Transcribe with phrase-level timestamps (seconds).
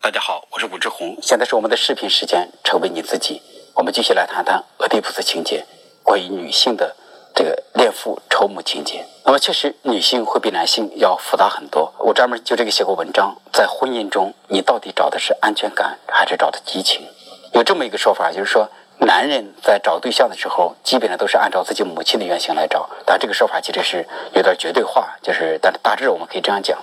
[0.00, 3.42] 大家好，我是武志红，现在是我们的视频时间，成为你自己。
[3.74, 5.66] 我们继续来谈谈俄狄浦斯情节，
[6.04, 6.94] 关于女性的
[7.34, 9.04] 这个恋父仇母情节。
[9.24, 11.92] 那么，确实女性会比男性要复杂很多。
[11.98, 17.04] 我专门就这个写过文章，在婚姻中，你到底找的是安全感，还是找的激情？
[17.52, 22.88] 有这么一个说法，就是说，男人在找对象的时候，基本上都是按照自己母亲的原型来找。
[23.04, 26.78] 但这个说法其实是有点绝对化，就是，但大致我们可以这样讲。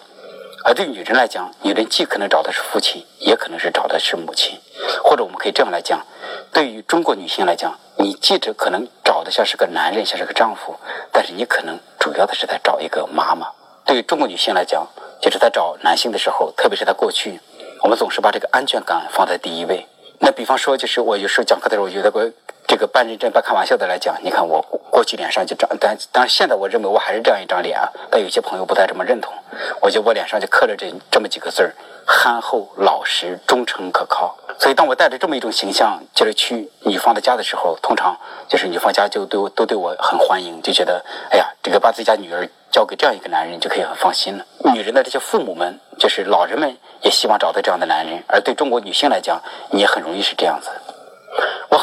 [0.68, 4.60] 而对女人来讲，女人既可能找的是父亲，也可能是找的是母亲，
[5.04, 6.04] 或者我们可以这样来讲：
[6.52, 10.76] 对于中国女性来讲，你记者可能找的像是个男人，像是个丈夫，
[11.12, 13.48] 但是你可能主要的是在找一个妈妈。
[13.86, 14.88] 对于中国女性来讲，
[15.22, 17.40] 就是在找男性的时候，特别是在过去，
[17.84, 19.86] 我们总是把这个安全感放在第一位。
[20.18, 22.28] 那比方说，就是我有时候讲课的时候，有的过
[22.68, 29.34] 这个半认真半开玩笑的来讲，你看我过去脸上就长，但当然现在我认为我还是这样一张脸啊，但有些朋友不太这么认同。
[29.82, 34.36] 我觉得我脸上就刻着这这么几个字儿：憨厚、老实、忠诚、可靠。
[34.58, 38.18] 所以当我带着这么一种形象，就是去女方的家的时候，通常
[38.48, 44.46] 就是女方家就对我都对我很欢迎，就觉得哎呀，这个把自己家女儿交给这样一个男人就可以很放心了。
[44.74, 46.76] 女人的这些父母们，就是老人们。
[47.02, 49.40] 也希望找到这样的男人，而对中国女性来讲，
[49.70, 50.72] 你也很容易是这样子。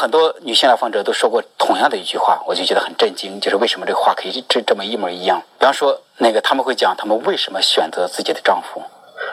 [0.02, 5.40] 很多女性来访者都说过同样的一句话，我就觉得很震惊，就是为什么这个话可以这这么一模一样？
[5.60, 8.82] 比方说，那个他们会讲他们为什么选择自己的丈夫，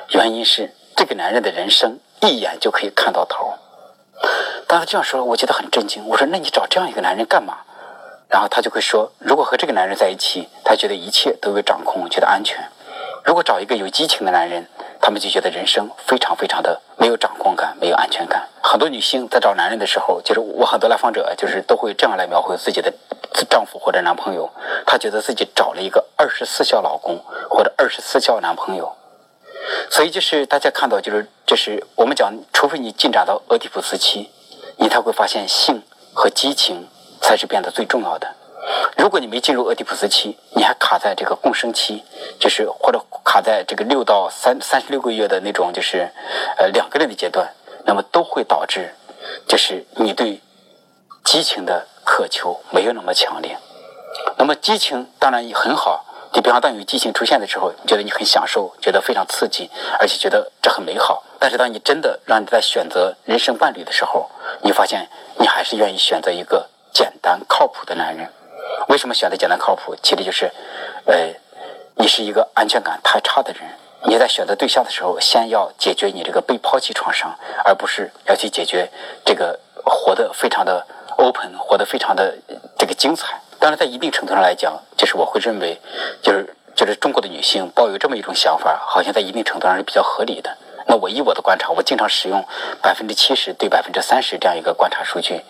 [0.10, 3.56] 原因是这个男人的人生一眼就可以看到头。
[4.68, 6.08] 当他这样说，我觉得很震惊。
[6.08, 7.62] 我说：“那你找这样一个男人干嘛？”
[8.30, 12.60] 然后他就会说：“如果和这个男人在一起，他觉得一切都被掌控，觉得安全；
[13.24, 14.68] 如果找一个有激情的男人。”
[15.02, 18.48] 他们就觉得人生非常非常的没有掌控感，没有安全感。
[18.62, 22.94] 很多女性在找男人的时候，就是我很多来访者，就是都会这样来描绘自己的
[23.50, 24.50] 丈夫或者男朋友。
[24.86, 28.96] 她觉得自己找了一个二十四孝老公或者二十四孝男朋友。
[29.90, 34.30] 所以就是大家看到，就是就是我们讲，除非你进展到俄狄浦斯期，
[34.78, 35.82] 你才会发现性
[36.14, 36.88] 和激情
[37.22, 38.28] 才是变得最重要的。
[38.98, 42.04] 如果你没进入俄狄浦斯期，你还卡在这个共生期，
[42.40, 46.10] 就是或者卡在这个六到三三十六个月的那种，就是
[46.58, 47.50] 呃两个人的阶段，
[47.86, 48.94] 那么都会导致，
[49.48, 50.42] 就是你对
[51.24, 53.58] 激情的渴求没有那么强烈。
[54.38, 59.70] 那么激情当然也很好，你比方当有激情出现的时候，你觉得你很享受，觉得非常刺激，
[60.00, 61.24] 而且觉得这很美好。
[61.40, 64.30] 但是当你真的让你在选择人生伴侣的时候，
[64.62, 68.30] 你发现你还是愿意选择一个简单靠谱的男人。
[68.88, 69.96] 为什么选择简单靠谱？
[70.02, 70.52] 其实就是，
[71.06, 71.16] 呃，
[71.96, 73.62] 你是一个安全感太差的人。
[74.06, 78.90] 你在选择对象的时候，先要解决你这个被抛弃创伤，而不是要去解决
[79.26, 80.86] 这个活得非常的
[81.18, 82.36] open，活得非常的
[82.78, 83.40] 这个精彩。
[83.60, 85.78] 当然，在一定程度上来讲，就是我会认为，
[86.24, 90.58] 就是就是中国的女性抱有这么一种想法，好像在一定程度上是比较合理的。
[90.88, 92.44] 那我以我的观察，我经常使用
[92.82, 95.42] 百分之七十对百分之三十这样一个观察数据。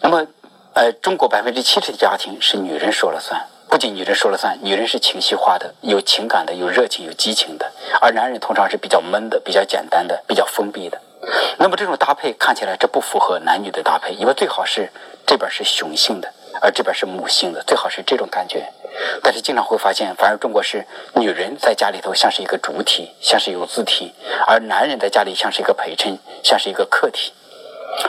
[0.00, 0.26] 那么。
[0.74, 7.70] 呃，中国百分之七十的家庭是女人说了算，不仅女人说了算，女人是情绪化的，有情感的，有热情，有激情的，
[8.00, 11.00] 而男人通常是比较闷的，比较简单的，比较封闭的。
[11.58, 14.90] 那么这种搭配看起来这不符合男女的搭配，因为最好是
[15.24, 16.28] 这边是雄性的，
[16.60, 18.68] 而这边是母性的，最好是这种感觉。
[19.22, 24.12] 但是经常会发现，反而中国是女人在家里头像是一个主体，像是有字体，
[24.48, 27.32] 而男人在家里像是一个陪衬，像是一个客体。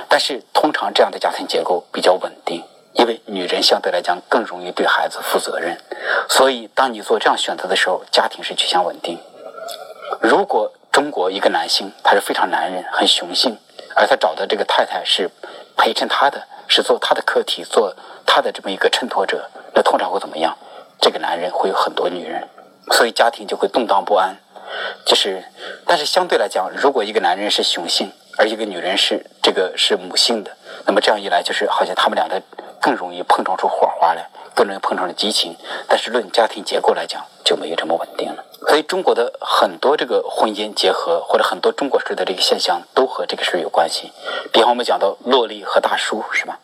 [0.09, 2.63] 但是通常这样的家庭结构比较稳定，
[2.93, 5.77] 因为女人相对来讲更容易对孩子负责任，
[6.29, 9.19] 所以当你做这样选择的时候，家庭是趋向稳定。
[10.21, 13.57] 如果中国一个男性他是非常男人、很雄性，
[13.95, 15.29] 而他找的这个太太是
[15.75, 17.93] 陪衬他的，是做他的课题、做
[18.25, 20.57] 他的这么一个衬托者，那通常会怎么样？
[21.01, 22.47] 这个男人会有很多女人，
[22.91, 24.35] 所以家庭就会动荡不安。
[25.05, 25.43] 就是，
[25.85, 30.51] 但是相对来讲，如果一个男人是雄性，而一个女人是这个是母性的，
[30.85, 32.41] 那么这样一来，就是好像他们俩的
[32.81, 35.55] 更容易碰撞出火花来，更容易碰撞出激情。
[35.87, 38.43] 但是论家庭结构来讲，就没有这么稳定了。
[38.67, 44.11] 所以中国的很多这个婚姻结合，或者很多中国式的这个现象，都和这个事有关系。
[44.51, 46.59] 比方我们讲到洛丽和大叔，是吧？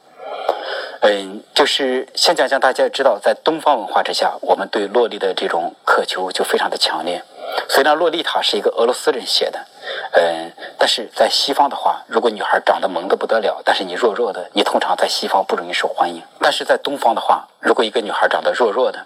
[1.03, 7.23] 嗯，就是现在像大家知道，在东方文化之下，我们对洛丽的这种渴求就非常的强烈。
[7.68, 9.65] 虽然《洛丽塔》是一个俄罗斯人写的，
[10.13, 16.22] 嗯，但是在西方的话，如果女孩长得萌的不得了，但是你弱弱的，你通常在西方不容易受欢迎。
[16.39, 19.06] 但是在东方的话，如果一个女孩长得弱弱的，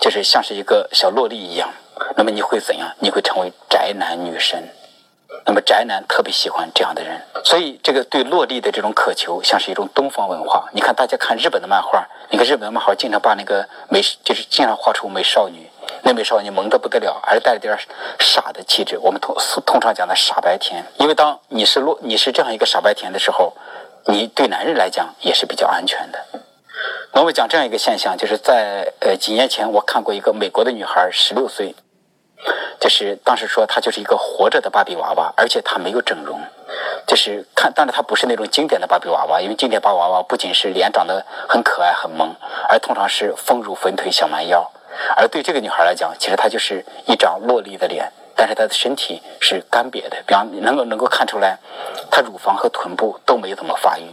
[0.00, 1.70] 就是像是一个小洛丽一样，
[2.16, 2.92] 那么你会怎样？
[2.98, 4.68] 你会成为宅男女神。
[5.44, 10.68] 那么宅男特别喜欢这样的人，所以这个对洛丽的这种渴求，像是一种东方文化。
[10.72, 15.68] 你看，大家看日本的漫画，你看日本的漫画经常把那个美，就是经常画出美少女。
[16.02, 17.78] 那美少女萌得不得了，而带着点
[18.18, 18.98] 傻的气质。
[18.98, 19.34] 我们通
[19.64, 23.54] 通常讲的傻白甜，因为当你是落你是这样一个傻白甜的时候，
[24.06, 26.18] 你对男人来讲也是比较安全的。
[27.12, 31.74] 那我讲这样一个现象，就是在呃几年前，我看过一个美国的女孩，十六岁，
[32.80, 36.40] 就是当时说她就是一个活着的芭比娃娃，而且她没有整容，
[37.06, 42.34] 就是看，当然她不是那种经典的芭比娃娃，因为经典芭比娃娃不仅是脸长得很可爱很萌，
[42.68, 44.72] 而通常是丰乳粉腿小蛮腰，
[45.16, 51.58] 而对这个女孩来讲，其实她就是一张萝莉的脸，但是她的身体是干瘪的，比方能够能够看出来，
[52.10, 54.04] 她乳房和臀部都没怎么发育。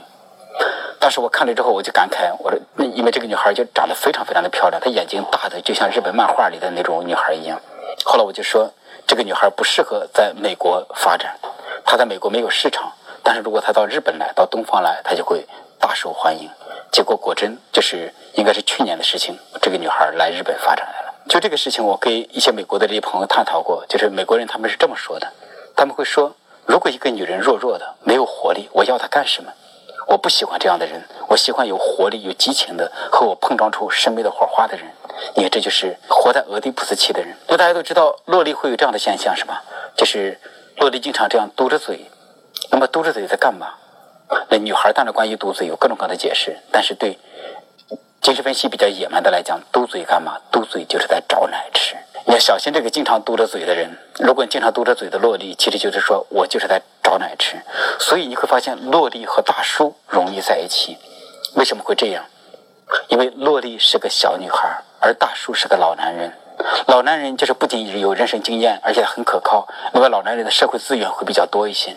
[1.00, 7.60] 当时我看了之后，我就感慨，我说，那因为这个女孩就长得非常非常的漂亮，她眼睛大的就像日本漫画里的那种女孩一样。
[8.04, 8.70] 后来我就说，
[9.08, 11.38] 这个女孩不适合在美国发展，
[11.86, 12.92] 她在美国没有市场。
[13.24, 15.46] 但是如果她到日本来，到东方来，她就会
[15.80, 16.50] 大受欢迎。
[16.91, 21.13] 结果果真就是应该是去年的事情，这个女孩来日本发展来了。
[21.30, 25.31] 就这个事情，我跟一些美国的这些朋友探讨过，就是美国人他们是这么说的，
[25.75, 29.51] 他们会说，如果一个女人弱弱的，没有活力，我要她干什么？
[30.07, 34.88] 我不喜欢这样的人，我喜欢有活力、有激情的，和我碰撞出生命的火花的人。
[35.36, 37.38] 你看，这就是活在俄狄浦斯期的人。
[37.47, 39.62] 那大家都知道，洛丽会有这样的现象，是吧？
[39.95, 40.39] 就是
[40.77, 42.09] 洛丽经常这样嘟着嘴。
[42.71, 43.75] 那么嘟着嘴在干嘛？
[44.50, 47.18] 那女孩当然关于嘟嘴有各种各样的解释，但是对
[48.22, 50.38] 精神分析比较野蛮的来讲，嘟嘴干嘛？
[50.52, 51.96] 嘟嘴就是在找奶吃。
[52.26, 53.90] 你要小心这个经常嘟着嘴的人。
[54.20, 57.56] 如果你经常嘟着嘴的洛丽，其实就是说我就是在找奶吃。
[58.00, 60.98] 所以你会发现，洛丽和大叔容易在一起。
[61.56, 62.25] 为什么会这样？
[63.08, 66.32] 因为洛丽是个小女孩，而大叔是个老男人。
[66.88, 69.68] 老男人就是不仅有人生经验，而且很可靠。
[69.94, 71.96] 那么老男人的社会资源会比较多一些。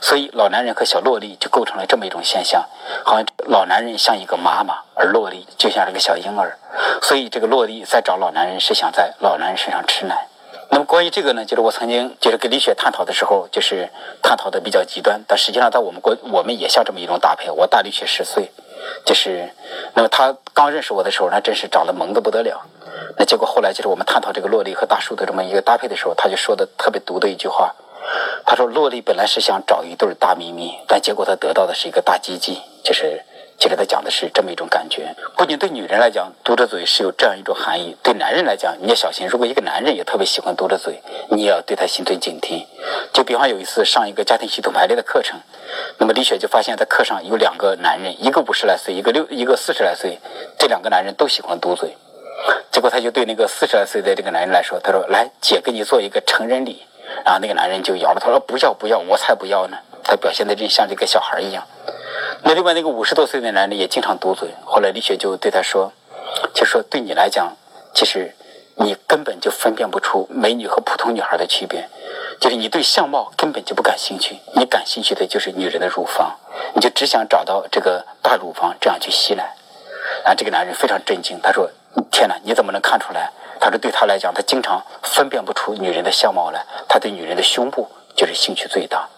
[0.00, 2.64] 所以老男人和小洛丽就构成了这么一种现象，
[3.04, 6.58] 好像老男人像一个妈妈，而洛丽就像是个小婴儿。
[7.02, 10.28] 所以这个洛丽在找老男人，是想在老男人身上吃奶。
[10.68, 13.88] 那么关于这个呢，就是我曾经就是跟李雪探讨的时候，就是
[14.20, 17.50] 探讨的比较极端，但实际上在我们国，我们也像这么一种搭配。
[17.50, 18.50] 我大李雪十岁，
[19.04, 19.48] 就是
[19.94, 22.60] 那么他刚认识我的时候，那真是长得萌的不得了。
[23.16, 27.74] 那结果后来就是我们探讨这个洛丽和大叔的这么一个搭配的时候，他就说的特别毒的一句话。
[28.44, 32.60] 他说：“洛丽本来是想找一对大咪咪，但结果他得到的是一个大鸡鸡。
[32.84, 33.20] 就是，
[33.58, 35.14] 其实他讲的是这么一种感觉。
[35.36, 39.26] 不仅对女人来讲，嘟着嘴是有这样一种含义；对男人来讲，你要小心。
[39.26, 42.64] 如果一个男人也特别喜欢嘟着嘴，你也要对他心存警惕。
[43.12, 45.40] 就比方有一次上一个家庭系统排列的课程，
[45.98, 50.20] 那么李雪就发现，在课上有两个男人，一个五十来岁，一个六，一个四十来岁，
[50.56, 51.96] 这两个男人都喜欢嘟嘴。
[52.70, 56.82] 结果他就对那个四十来岁的这个男人来说，他说：‘来，姐给你做一个成人礼。’”
[57.26, 61.66] 然后那个男人就摇了头说：“不要不要，我才不要呢！”他表现的就像这个小孩一样。
[62.44, 64.48] 那另外那个五十多岁的男人也经常嘟嘴。
[64.64, 65.92] 后来李雪就对他说
[66.54, 67.56] ：“就说对你来讲，
[67.92, 68.32] 其实
[68.76, 71.88] 你根本就分辨不出美女和普通女孩的区别，
[72.38, 76.38] 就是你对相貌根本就不感兴趣，你感兴趣的就是女人的乳房，
[76.74, 79.56] 你就只想找到这个大乳房这样去吸奶。”
[80.22, 81.68] 然后这个男人非常震惊，他说
[82.10, 86.64] ：“天哪，你怎么能看出来？”他说：“对他来讲，他经常分辨不出女人的相貌来。
[86.88, 89.08] 他对女人的胸部就是兴趣最大，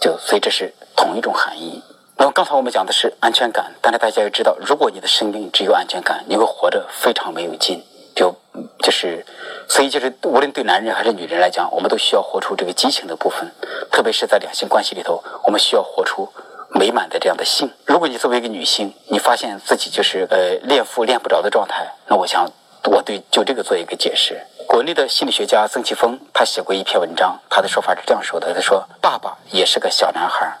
[0.00, 1.82] 就所以这是同一种含义。
[2.16, 7.84] 那么刚才我们讲的是安全感，但是大家要知道，如果你的生命只有安全感，你会活得非常没有劲。
[8.14, 8.34] 就
[8.80, 9.24] 就是
[9.66, 13.50] 所以就是无论对男人还是女人来讲，我们都需要活出这个激情的部分，
[13.90, 16.30] 特别是在两性关系里头，我们需要活出
[16.74, 17.70] 美满的这样的性。
[17.86, 22.50] 如果你作为一个女性，你发现自己就是呃恋父恋不着的状态，那我想。”
[22.84, 24.44] 我对就这个做一个解释。
[24.66, 30.58] 国内的心理学家曾奇峰，他写过一篇文章，他的说法是这样说的：他说，爸爸也是个小男孩，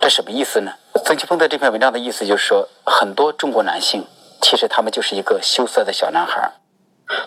[0.00, 0.72] 这什么意思呢？
[1.04, 4.06] 曾奇峰的这篇文章的意思就是说，很多中国男性
[4.40, 6.52] 其实他们就是一个羞涩的小男孩，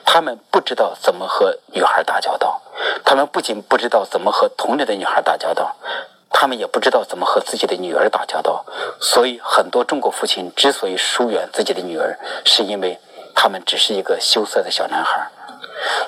[0.05, 2.61] 他们不知道怎么和女孩打交道，
[3.03, 5.75] 他们不仅不知道怎么和同龄的女孩打交道，
[6.31, 8.65] 他们也不知道怎么和自己的女儿打交道。
[8.99, 12.99] 所以，很多中国父亲之所以疏远自己的女儿，是因为。
[13.33, 15.31] 他们只是一个羞涩的小男孩。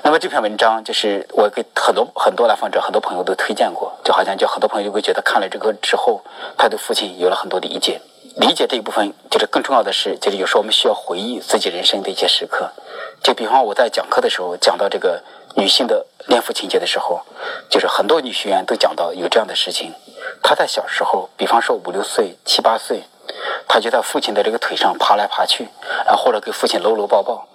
[0.03, 6.21] 那么这篇文章就是我给很多很多来访者、很多朋友都推荐过，就好像就很多朋友就会觉得看了这个之后，
[6.57, 8.01] 他对父亲有了很多理解。
[8.35, 12.69] 理解这一部分，就是更重要的是，就是有时候我们需要回忆自己人生的一些时刻。
[13.23, 15.23] 就比方我在讲课的时候讲到这个
[15.55, 17.21] 女性的恋父情节的时候，
[17.69, 19.93] 就是很多女学员都讲到有这样的事情：
[20.43, 23.03] 他在小时候，比方说五六岁、七八岁。
[23.67, 25.67] 他就在父亲的这个腿上爬来爬去，
[26.05, 27.47] 然后或者给父亲搂搂抱抱，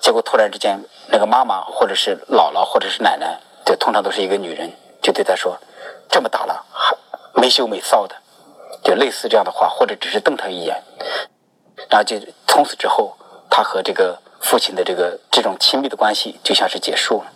[0.00, 4.72] 结果突然之间，那个妈妈或者是姥姥或者是奶奶，就通常都是一个女人，
[5.02, 5.58] 就对他说
[6.08, 6.96] ：“这么大了还
[7.34, 8.14] 没羞没臊的”，
[8.82, 10.82] 就类似这样的话，或者只是瞪他一眼，
[11.90, 13.14] 然后就从此之后，
[13.50, 17.32] 他和这个父亲的这个这种亲密的关系就像是结束了。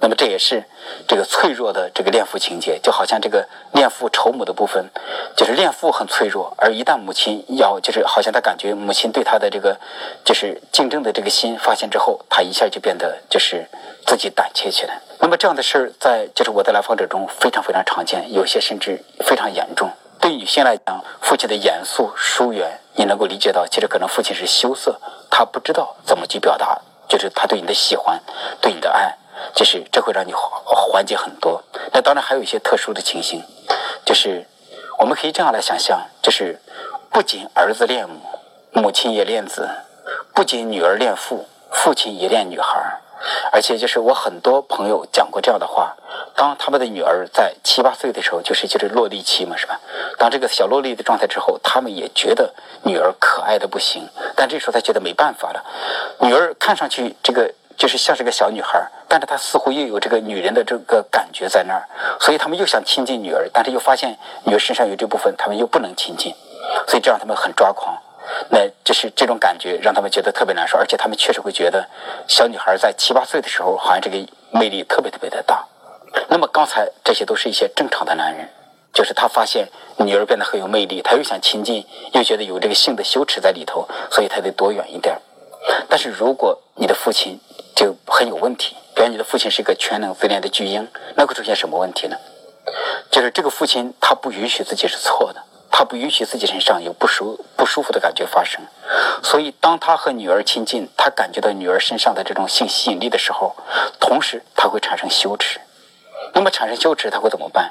[0.00, 0.64] 那么这也是
[1.08, 4.88] 这个脆弱的这个恋父情节，就好像这个恋父仇母的部分，
[5.36, 9.76] 就是恋父很脆弱，而一旦母亲要就是好像他感觉母亲对他的这个
[10.24, 13.66] 就是竞争的这个心发现之后，他一下就变得就是
[14.06, 15.00] 自己胆怯起来。
[15.18, 19.90] 那么这样的事儿在就是我的来访者中非常非常常见，有些甚至非常严重。
[20.20, 28.20] 对女性来讲，父亲的严肃疏远，你能够理解到，其实可能父亲是羞涩，他不知道怎么去表达，就是他对你的喜欢，
[28.60, 29.16] 对你的爱。
[29.54, 31.62] 就是这会让你缓解很多。
[31.92, 33.42] 那当然还有一些特殊的情形，
[34.04, 34.46] 就是
[34.98, 36.60] 我们可以这样来想象：就是
[37.10, 38.20] 不仅儿子恋母，
[38.72, 39.62] 母亲也恋子；
[40.34, 43.00] 不仅女儿恋父，父亲也恋女孩。
[43.50, 45.96] 而且就是我很多朋友讲过这样的话：
[46.36, 49.80] 当他们的女儿在七八岁的时候，就是就是落地期嘛，是吧？
[50.18, 52.54] 当这个小落地的状态之后，他们也觉得
[52.84, 54.08] 女儿可爱的不行。
[54.36, 55.64] 但这时候他觉得没办法了，
[56.20, 57.52] 女儿看上去这个。
[57.78, 61.88] 就是像是个小女孩，但是她似乎又有这个女人的这个感觉在那儿，
[62.20, 66.34] 所以他们又想亲近女儿，但是又发现女儿身上有这部分，他们又不能亲近，
[66.88, 67.96] 所以这让他们很抓狂。
[68.50, 71.88] 那就是这种感觉让他们觉得特别难受，而且他们确实会觉得
[72.26, 74.18] 小女孩在七八岁的时候，好像这个
[74.50, 75.64] 魅力特别特别的大。
[76.28, 78.48] 那么刚才这些都是一些正常的男人，
[78.92, 79.68] 就是他发现
[79.98, 85.16] 女儿变得很有魅力，他又想亲近，又觉得有这个性的羞耻在里头，所以他得躲远一点。
[85.88, 87.40] 但是如果你的父亲
[88.18, 92.16] 很有问题，比如你的父亲是一个全能自恋的巨婴，那会出现什么问题呢？
[93.12, 98.60] 就是这个父亲他不允许自己是错的，他不允许自己身上有不舒不舒服的感觉发生，
[99.22, 103.54] 所以当他和女儿亲近，他感觉到女儿身上的这种性吸引力的时候，
[104.00, 105.60] 同时他会产生羞耻。
[106.34, 107.70] 那么产生羞耻他会怎么办？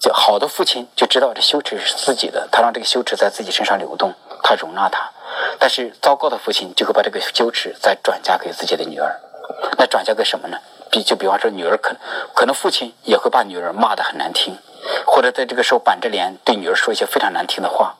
[0.00, 5.10] 就好的父亲就知道这羞耻是自己的，他让这个羞耻在自己身上流动，他容纳他。
[5.58, 9.20] 但是糟糕的父亲就会把这个羞耻再转嫁给自己的女儿，
[9.76, 10.58] 那转嫁给什么呢？
[10.90, 12.00] 比就比方说女儿可能
[12.34, 14.56] 可能父亲也会把女儿骂得很难听，
[15.06, 17.94] 或者在这个时候板着脸对女儿说一些非常难听的话。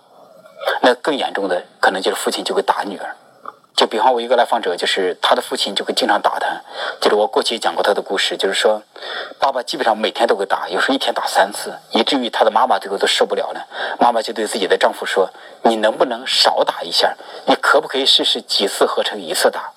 [0.82, 3.14] 那更严重的可能就是父亲就会打女儿。
[3.76, 6.48] 就比方我一个来访者，就是他的父亲就会经常打他。
[7.00, 8.82] 就是我过去讲过他的故事，就是说，
[9.38, 13.64] 爸爸基本上每天都会打，有时候一天打三次，以至于他的妈妈最后都受不了了。
[14.00, 15.30] 妈妈就对自己的丈夫说
[15.62, 17.14] ：“你能不能少打一下？
[17.46, 19.70] 你可不可以试试几次合成一次打？”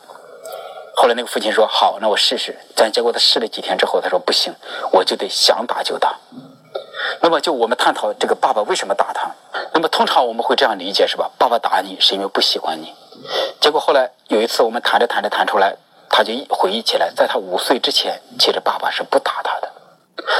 [1.01, 4.53] 后来那个父亲说：“好，那我试试。”但结果他试了几天之后，他说：“不行，
[4.91, 6.15] 我就得想打就打。”
[7.22, 9.31] 那么就我们探讨这个爸爸为什么打他？
[9.74, 11.31] 那么通常我们会这样理解是吧？
[11.39, 12.93] 爸爸打你是因为不喜欢你。
[13.60, 15.75] 结果后来有一次，我们谈着谈着谈出来，
[16.08, 19.72] 他就回忆起来，在他五岁之前，其实爸爸是不打他的。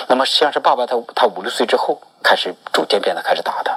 [0.10, 3.76] 那么实际上是爸爸他他五六岁之后开始逐渐变得开始打他。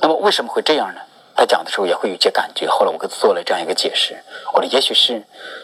[0.00, 1.00] 那么为什么会这样呢？
[1.38, 2.66] 他讲的时候也会有些感觉。
[2.68, 4.18] 后来我给他做了这样一个解释，
[4.52, 5.22] 我说也许是，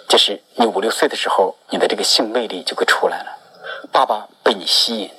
[0.08, 3.36] 就是你五六岁的时候，你的这个性魅力就会出来了，
[3.90, 5.10] 爸爸被你吸引，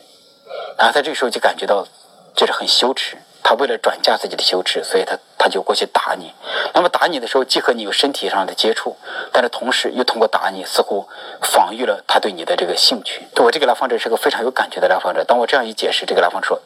[0.78, 1.86] 然后他这个时候就感觉到
[2.34, 3.18] 就是很羞耻。
[3.44, 6.34] 他为了转嫁自己的羞耻，所以他他就过去打你。
[6.74, 8.98] 那么打你的时候，既和你有身体上的接触，
[9.32, 11.08] 但是同时又通过打你，似乎
[11.42, 13.28] 防御了他对你的这个兴趣。
[13.36, 15.24] 对我这个来访者是个非常有感觉的来访者。
[15.26, 16.60] 当我这样一解释，这个来访者说，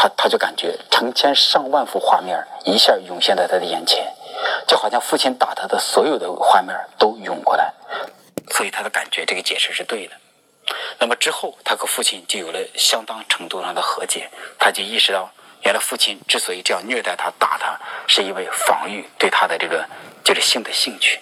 [0.00, 4.10] 他他就感觉成千上万幅画面一下涌现在他的眼前，
[4.66, 7.70] 就好像父亲打他的所有的画面都涌过来。
[8.50, 10.14] 所以他的感觉这个解释是对的。
[10.98, 15.30] 那么之后，他和父亲就有了相当程度上的和解，他就意识到。
[15.64, 19.86] 原来父亲之所以这样虐待他、打他，是因为防御对他的这个
[20.24, 21.20] 就是性的兴趣。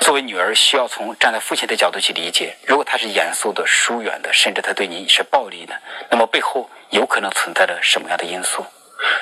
[0.00, 5.74] 作为女儿，需要从站在父亲的角度去理解：如果他是严肃的、疏远的，甚至他对你是暴力的，
[6.10, 8.64] 那么背后有可能存在着什么样的因素？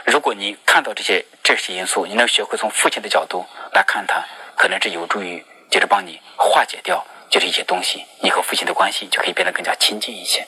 [0.04, 4.24] 如果你看到这些这些因素，你能学会从父亲的角度来看他，
[4.56, 10.44] 可能是有助于就是帮你化解掉就是一些东西，你和父亲的关系就可以变得更加亲近一些。